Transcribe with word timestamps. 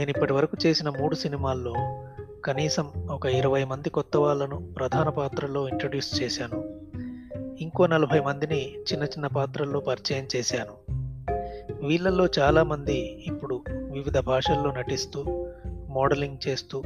నేను 0.00 0.10
ఇప్పటి 0.10 0.32
వరకు 0.32 0.56
చేసిన 0.66 0.88
మూడు 0.88 1.14
సినిమాల్లో 1.14 1.74
కనీసం 2.44 2.90
ఒక 3.10 3.26
ఇరవై 3.26 3.64
మంది 3.64 3.90
కొత్త 3.90 4.16
వాళ్ళను 4.16 4.68
ప్రధాన 4.76 5.08
పాత్రల్లో 5.08 5.68
ఇంట్రడ్యూస్ 5.68 6.22
చేశాను. 6.22 6.80
ఇంకో 7.60 7.86
నలభై 7.86 8.20
మందిని 8.20 8.74
చిన్న 8.80 9.04
చిన్న 9.04 9.26
పాత్రల్లో 9.26 9.80
పరిచయం 9.80 10.26
చేశాను. 10.36 10.72
వీళ్ళల్లో 11.86 12.28
చాలామంది 12.38 13.24
ఇప్పుడు 13.26 13.64
వివిధ 13.70 14.18
భాషల్లో 14.18 14.70
నటిస్తూ 14.70 15.48
మోడలింగ్ 15.88 16.48
చేస్తూ 16.48 16.82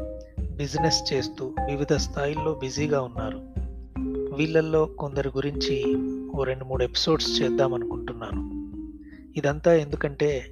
బిజినెస్ 0.51 1.13
చేస్తూ 1.13 1.47
వివిధ 1.47 1.93
స్థాయిల్లో 1.97 2.55
బిజీగా 2.55 3.01
ఉన్నారు. 3.01 3.41
వీళ్ళల్లో 4.35 4.85
కొందరి 4.85 5.29
గురించి 5.29 5.97
ఓ 6.37 6.45
రెండు 6.45 6.65
మూడు 6.65 6.85
ఎపిసోడ్స్ 6.85 7.43
చేద్దామనుకుంటున్నాను. 7.43 8.51
ఇదంతా 9.39 9.75
ఎందుకంటే 9.75 10.47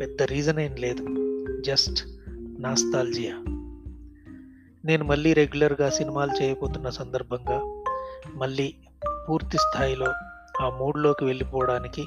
పెద్ద 0.00 0.22
రీజన్ 0.22 0.58
ఏం 0.58 0.74
లేదు. 0.78 1.21
జస్ట్ 1.62 2.06
నాస్తాల్జియా 2.60 3.34
నేను 4.84 5.04
మళ్ళీ 5.04 5.32
రెగ్యులర్గా 5.32 5.90
సినిమాలు 5.90 6.42
చేయబోతున్న 6.42 6.88
సందర్భంగా 6.88 7.82
మళ్ళీ 8.34 8.74
పూర్తి 9.28 9.58
స్థాయిలో 9.58 10.06
ఆ 10.60 10.70
మూడ్లోకి 10.70 11.24
వెళ్ళిపోవడానికి 11.24 12.04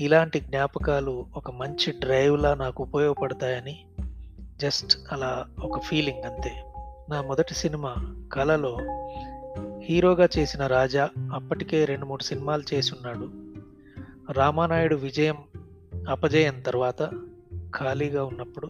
ఇలాంటి 0.00 0.40
జ్ఞాపకాలు 0.40 1.26
ఒక 1.36 1.50
మంచి 1.50 1.92
డ్రైవ్లా 1.92 2.54
నాకు 2.54 2.82
ఉపయోగపడతాయని 2.82 3.84
జస్ట్ 4.60 4.98
అలా 5.12 5.46
ఒక 5.62 5.80
ఫీలింగ్ 5.80 6.24
అంతే. 6.24 6.52
నా 7.08 7.22
మొదటి 7.22 7.54
సినిమా 7.54 7.94
కళలో 8.32 8.78
హీరోగా 9.80 10.28
చేసిన 10.38 10.66
రాజా 10.66 11.10
అప్పటికే 11.32 11.84
రెండు 11.84 12.06
మూడు 12.06 12.22
సినిమాలు 12.22 12.74
చేసి 12.74 12.92
ఉన్నాడు. 12.94 13.30
రామానాయుడు 14.32 14.96
విజయం 14.96 15.36
అపజయం 16.08 16.60
తర్వాత 16.60 17.02
ఖాళీగా 17.78 18.24
ఉన్నప్పుడు 18.24 18.68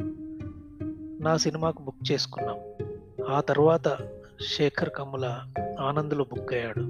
నా 1.23 1.37
సినిమాకు 1.37 1.83
బుక్ 1.83 2.13
చేసుకున్నాం. 2.13 2.59
ఆ 3.29 3.41
తర్వాత 3.41 3.99
శేఖర్ 4.57 4.91
కమ్ముల 4.91 5.39
ఆనందులు 5.81 6.27
బుక్ 6.35 6.55
అయ్యాడు. 6.55 6.83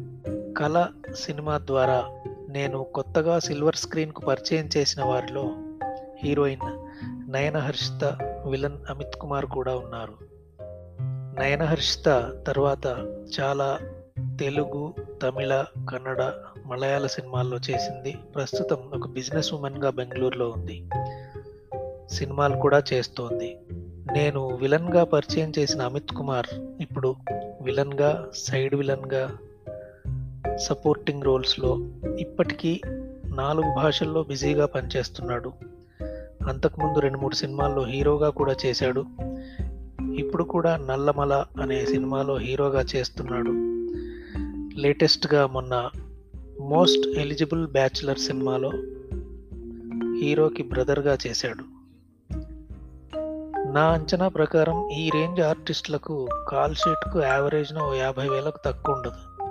కళ 0.55 0.87
సినిమా 1.15 1.59
ద్వారా 1.59 2.11
నేను 2.49 2.87
కొత్తగా 2.95 3.39
సిల్వర్ 3.39 3.77
స్క్రీన్కు 3.77 4.21
పరిచయం 4.21 4.69
చేసిన 4.77 5.05
వారిలో 5.05 5.57
హీరోయిన్ 6.25 6.89
నయన 7.33 7.57
హర్షిత 7.57 8.05
విలన్ 8.47 8.79
అమిత్ 8.91 9.17
కుమార్ 9.17 9.47
కూడా 9.47 9.77
ఉన్నారు. 9.77 10.15
నయన 11.41 11.63
హర్షిత 11.63 12.39
తర్వాత 12.47 12.87
చాలా 13.41 13.79
తెలుగు 14.41 14.95
తమిళ 15.23 15.65
కన్నడ 15.91 16.33
మలయాళ 16.67 17.07
సినిమాల్లో 17.07 17.57
చేసింది. 17.57 18.17
ప్రస్తుతం 18.35 18.77
ఒక 18.95 19.09
బిజినెస్ 19.09 19.55
ఉమెన్గా 19.55 19.91
బెంగళూరులో 19.91 20.51
ఉంది. 20.51 20.87
సినిమాలు 22.15 22.57
కూడా 22.57 22.83
చేస్తోంది. 22.93 23.57
నేను 24.13 24.59
విలన్గా 24.61 25.05
పరిచయం 25.05 25.53
చేసిన 25.59 25.83
అమిత్ 25.83 26.11
కుమార్ 26.11 26.47
ఇప్పుడు 26.81 27.17
విలన్గా 27.63 28.29
సైడ్ 28.35 28.75
విలన్గా 28.75 29.39
సపోర్టింగ్ 30.57 31.23
రోల్స్లో 31.23 31.79
ఇప్పటికీ 32.19 32.81
నాలుగు 33.27 33.75
భాషల్లో 33.77 34.23
బిజీగా 34.23 34.67
పనిచేస్తున్నాడు. 34.67 35.53
అంతకుముందు 36.49 36.99
రెండు 36.99 37.19
మూడు 37.19 37.35
సినిమాల్లో 37.35 37.85
హీరోగా 37.85 38.29
కూడా 38.31 38.55
చేశాడు. 38.67 39.05
ఇప్పుడు 40.15 40.45
కూడా 40.45 40.77
నల్లమల 40.77 41.45
అనే 41.61 41.87
సినిమాలో 41.87 42.37
హీరోగా 42.37 42.85
చేస్తున్నాడు. 42.97 43.51
లేటెస్ట్గా 44.81 45.47
మొన్న 45.47 45.91
మోస్ట్ 46.61 47.19
ఎలిజిబుల్ 47.19 47.67
బ్యాచులర్ 47.67 48.19
సినిమాలో 48.19 48.73
హీరోకి 50.21 50.63
బ్రదర్గా 50.63 51.19
చేశాడు. 51.27 51.74
నా 53.75 53.87
అంచనా 53.87 54.29
ప్రకారం 54.29 54.91
ఈ 54.91 55.11
రేంజ్ 55.11 55.41
ఆర్టిస్టులకు 55.41 56.29
కాల్ 56.49 56.75
షీట్కు 56.75 57.23
యావరేజ్న 57.23 57.83
ఓ 57.83 57.95
యాభై 57.95 58.29
వేలకు 58.29 58.59
తక్కువ 58.65 58.95
ఉండదు. 58.95 59.45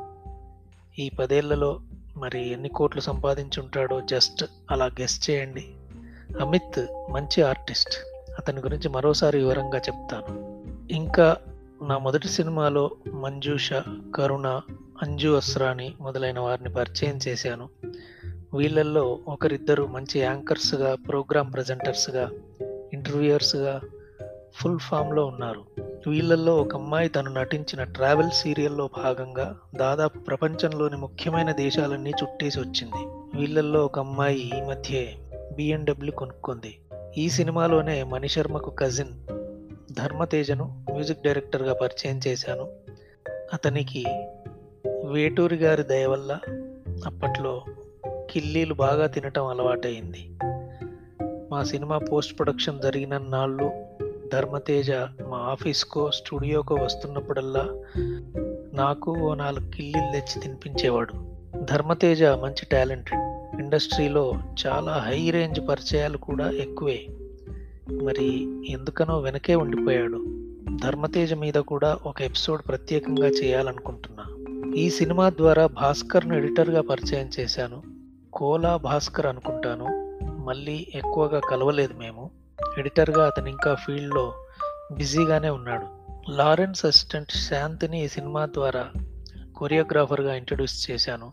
ఈ 1.00 1.10
పదేళ్ళలో 1.10 1.80
మరి 2.18 2.52
ఎన్ని 2.52 2.70
కోట్లు 2.70 3.02
సంపాదించుంటాడో 3.02 4.02
జస్ట్ 4.02 4.46
అలా 4.72 4.86
గెస్ 4.86 5.30
చేయండి. 5.30 5.66
అమిత్ 6.42 7.12
మంచి 7.12 7.44
ఆర్టిస్ట్. 7.44 7.96
అతని 8.40 8.60
గురించి 8.60 8.90
మరోసారి 8.90 9.38
వివరంగా 9.38 9.78
చెప్తాను. 9.78 10.64
ఇంకా 10.92 11.38
నా 11.82 11.98
మొదటి 11.98 12.28
సినిమాలో 12.28 12.92
మంజూష 13.14 13.74
కరుణ 14.16 14.62
అంజు 15.02 15.36
అస్రాని 15.36 15.94
మొదలైన 16.02 16.40
వారిని 16.40 16.74
పరిచయం 16.74 17.20
చేశాను. 17.28 17.70
వీళ్ళల్లో 18.54 19.20
ఒకరిద్దరు 19.28 19.86
మంచి 19.86 20.20
యాంకర్స్గా 20.20 20.96
ప్రోగ్రామ్ 20.96 21.54
ప్రజెంటర్స్గా 21.54 22.32
ఇంటర్వ్యూయర్స్గా 22.94 23.82
ఫుల్ 24.56 24.80
ఫామ్లో 24.80 25.26
ఉన్నారు. 25.26 25.62
వీళ్ళల్లో 26.10 26.58
ఒక 26.58 26.76
అమ్మాయి 26.76 27.10
తను 27.10 27.30
నటించిన 27.34 27.84
ట్రావెల్ 27.84 28.32
సీరియల్లో 28.32 28.90
భాగంగా 28.98 29.58
దాదాపు 29.76 30.20
ప్రపంచంలోని 30.20 30.98
ముఖ్యమైన 30.98 31.52
దేశాలన్నీ 31.52 32.10
చుట్టేసి 32.10 32.60
వచ్చింది. 32.60 33.08
వీళ్ళల్లో 33.40 33.86
ఒక 33.86 34.00
అమ్మాయి 34.00 34.58
ఈ 34.58 34.62
మధ్య 34.62 35.06
బిఎండబ్ల్యూ 35.56 36.12
కొనుక్కుంది. 36.12 36.78
ఈ 37.18 37.30
సినిమాలోనే 37.30 38.04
మణిశర్మకు 38.04 38.70
కజిన్ 38.70 39.10
ధర్మతేజను 39.94 40.86
మ్యూజిక్ 40.92 41.24
డైరెక్టర్గా 41.24 41.74
పరిచయం 41.74 42.20
చేశాను. 42.28 42.70
అతనికి 43.54 44.06
వేటూరి 45.06 45.56
గారి 45.56 45.84
దయ 45.84 46.06
వల్ల 46.06 46.40
అప్పట్లో 47.06 47.64
కిల్లీలు 48.32 48.74
బాగా 48.74 49.08
తినటం 49.08 49.48
అలవాటైంది 49.48 50.30
మా 51.52 51.64
సినిమా 51.64 51.98
పోస్ట్ 51.98 52.40
ప్రొడక్షన్ 52.40 52.82
జరిగిన 52.82 53.18
నాళ్ళు 53.18 53.72
ధర్మతేజ 54.34 54.92
మా 55.28 55.38
ఆఫీస్కో 55.38 56.12
స్టూడియోకో 56.12 56.76
వస్తున్నప్పుడల్లా 56.76 57.70
నాకు 58.74 59.12
ఓ 59.12 59.36
నాలుగు 59.36 59.72
కిల్లీలు 59.72 60.12
తెచ్చి 60.12 60.42
తినిపించేవాడు. 60.42 61.14
ధర్మతేజ 61.64 62.24
మంచి 62.24 62.66
టాలెంటెడ్ 62.72 63.62
ఇండస్ట్రీలో 63.62 64.34
చాలా 64.68 64.92
హై 64.92 65.30
రేంజ్ 65.30 65.60
పరిచయాలు 65.70 66.18
కూడా 66.18 66.52
ఎక్కువే. 66.52 67.06
మరి 68.04 68.48
ఎందుకనో 68.72 69.20
వెనకే 69.20 69.56
ఉండిపోయాడు. 69.56 70.26
ధర్మతేజ 70.84 71.34
మీద 71.34 71.54
కూడా 71.54 72.00
ఒక 72.06 72.22
ఎపిసోడ్ 72.22 72.62
ప్రత్యేకంగా 72.68 73.28
చేయాలనుకుంటున్నా. 73.28 74.24
ఈ 74.76 74.90
సినిమా 74.90 75.30
ద్వారా 75.30 75.68
భాస్కర్ను 75.68 76.36
ఎడిటర్గా 76.36 76.82
పరిచయం 76.82 77.30
చేశాను. 77.40 77.84
కోలా 78.34 78.78
భాస్కర్ 78.78 79.26
అనుకుంటాను. 79.26 79.86
మళ్ళీ 80.46 80.88
ఎక్కువగా 80.96 81.40
కలవలేదు 81.40 81.94
మేము. 81.94 82.43
ఎడిటర్గా 82.78 83.26
అతను 83.26 83.48
ఇంకా 83.48 83.74
ఫీల్డ్లో 83.74 84.34
బిజీగానే 84.92 85.50
ఉన్నాడు. 85.50 85.88
లారెన్స్ 86.32 86.86
అసిస్టెంట్ 86.86 87.32
శాంతిని 87.32 88.06
ఈ 88.06 88.08
సినిమా 88.08 88.46
ద్వారా 88.46 88.92
కొరియోగ్రాఫర్గా 89.56 90.36
ఇంట్రడ్యూస్ 90.36 90.92
చేశాను. 90.92 91.32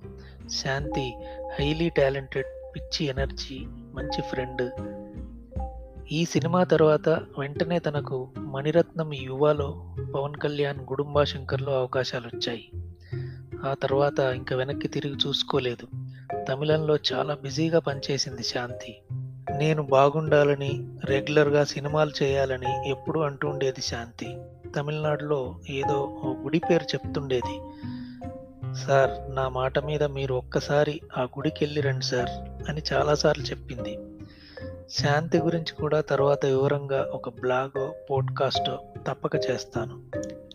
శాంతి 0.48 1.14
హైలీ 1.60 1.88
టాలెంటెడ్ 1.88 2.76
పిచ్చి 2.76 3.06
ఎనర్జీ 3.06 3.58
మంచి 3.66 4.22
ఫ్రెండ్. 4.22 4.70
ఈ 6.12 6.24
సినిమా 6.24 6.64
తర్వాత 6.64 7.08
వెంటనే 7.08 7.78
తనకు 7.78 8.28
మణిరత్నం 8.38 9.14
యువలో 9.14 9.96
పవన్ 10.14 10.34
కళ్యాణ్ 10.34 10.78
గుడుంబా 10.78 11.24
శంకర్లో 11.24 11.78
అవకాశాలు 11.78 12.26
వచ్చాయి 12.26 12.70
ఆ 13.64 13.74
తర్వాత 13.82 14.18
ఇంకా 14.18 14.56
వెనక్కి 14.56 14.88
తిరిగి 14.88 15.14
చూసుకోలేదు. 15.14 15.86
తమిళంలో 16.48 16.96
చాలా 17.12 17.34
బిజీగా 17.34 17.78
పనిచేసింది 17.78 18.42
శాంతి. 18.42 18.96
నేను 19.58 19.82
బాగుండాలని 19.82 20.88
రెగ్యులర్గా 21.04 21.64
సినిమాలు 21.64 22.10
చేయాలని 22.22 22.90
ఎప్పుడూ 22.90 23.20
అంటుండేది 23.20 23.80
శాంతి. 23.80 24.38
తమిళనాడులో 24.76 25.54
ఏదో 25.70 26.20
ఓ 26.24 26.32
గుడి 26.32 26.58
పేరు 26.58 26.84
చెప్తుండేది. 26.84 27.60
సార్ 28.86 29.34
నా 29.34 29.48
మాట 29.48 29.78
మీద 29.78 30.02
మీరు 30.02 30.34
ఒక్కసారి 30.34 31.00
ఆ 31.18 31.22
గుడికి 31.22 31.64
వెళ్ళి 31.64 31.80
రండి 31.80 32.04
సార్ 32.04 32.30
అని 32.70 32.82
చాలాసార్లు 32.92 33.44
చెప్పింది. 33.44 33.98
శాంతి 34.90 35.38
గురించి 35.38 35.72
కూడా 35.80 36.00
తర్వాత 36.00 36.46
వివరంగా 36.46 37.10
ఒక 37.12 37.28
బ్లాగో 37.28 37.94
పోడ్కాస్టో 38.10 38.78
తప్పక 39.08 39.36
చేస్తాను. 39.50 40.02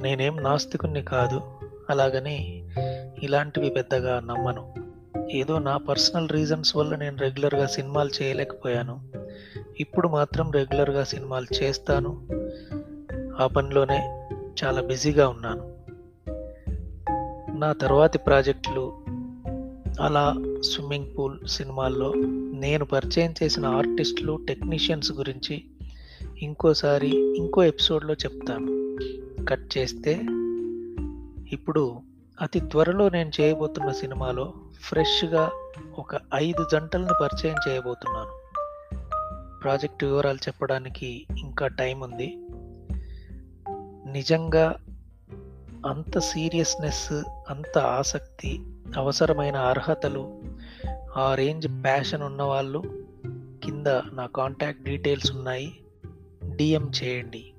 నేనేం 0.02 0.38
నాస్తికుణ్ణి 0.44 1.02
కాదు. 1.02 1.42
అలాగని 1.90 2.66
ఇలాంటివి 3.24 3.70
పెద్దగా 3.70 4.20
నమ్మను. 4.20 4.85
ఏదో 5.36 5.60
నా 5.60 5.78
పర్సనల్ 5.78 6.30
రీజన్స్ 6.30 6.76
వల్ల 6.76 6.96
నేను 6.96 7.18
రెగ్యులర్గా 7.18 7.68
సినిమాలు 7.68 8.24
చేయలేకపోయాను. 8.24 9.00
ఇప్పుడు 9.80 10.08
మాత్రం 10.08 10.52
రెగ్యులర్గా 10.52 11.04
సినిమాలు 11.04 11.64
చేస్తాను. 11.64 12.28
ఆ 13.40 13.48
పనిలోనే 13.48 14.28
చాలా 14.64 14.82
బిజీగా 14.82 15.28
ఉన్నాను. 15.28 15.76
నా 17.58 17.74
తర్వాతి 17.74 18.18
ప్రాజెక్టులు 18.18 18.94
అలా 20.02 20.36
స్విమ్మింగ్ 20.62 21.18
పూల్ 21.18 21.48
సినిమాల్లో 21.48 22.14
నేను 22.54 22.86
పరిచయం 22.86 23.34
చేసిన 23.44 23.66
ఆర్టిస్టులు 23.66 24.40
టెక్నీషియన్స్ 24.48 25.12
గురించి 25.12 25.64
ఇంకోసారి 26.42 27.38
ఇంకో 27.38 27.64
ఎపిసోడ్లో 27.64 28.14
చెప్తాను. 28.14 28.98
కట్ 29.46 29.78
చేస్తే 29.78 30.22
ఇప్పుడు 31.52 32.02
అతి 32.42 32.60
త్వరలో 32.60 33.10
నేను 33.10 33.32
చేయబోతున్న 33.42 33.92
సినిమాలో 33.92 34.54
ఫ్రెష్గా 34.82 35.52
ఒక 35.98 36.16
ఐదు 36.34 36.66
జంటలను 36.72 37.14
పరిచయం 37.22 37.56
చేయబోతున్నాను. 37.68 38.32
ప్రాజెక్ట్ 39.64 40.04
వివరాలు 40.04 40.38
చెప్పడానికి 40.38 41.28
ఇంకా 41.38 41.68
టైం 41.68 42.00
ఉంది. 42.00 42.38
నిజంగా 44.12 44.76
అంత 45.86 46.20
సీరియస్నెస్ 46.20 47.12
అంత 47.50 47.78
ఆసక్తి 47.78 48.62
అవసరమైన 48.98 49.56
అర్హతలు 49.56 50.42
ఆ 51.18 51.36
రేంజ్ 51.36 51.68
ప్యాషన్ 51.68 52.24
ఉన్నవాళ్ళు 52.24 52.84
కింద 53.64 53.88
నా 53.88 54.26
కాంటాక్ట్ 54.26 54.84
డీటెయిల్స్ 54.84 55.32
ఉన్నాయి. 55.32 55.80
డిఎం 56.56 56.92
చేయండి. 57.04 57.54